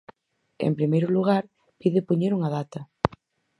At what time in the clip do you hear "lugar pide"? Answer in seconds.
1.15-2.05